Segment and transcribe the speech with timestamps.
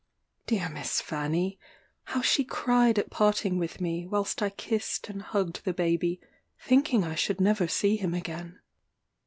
[0.47, 1.59] Dear Miss Fanny!
[2.05, 6.19] how she cried at parting with me, whilst I kissed and hugged the baby,
[6.59, 8.57] thinking I should never see him again.